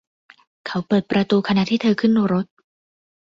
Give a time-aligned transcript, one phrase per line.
[0.67, 2.45] เขาเปิดประตูขณะที่เธอขึ้นรถ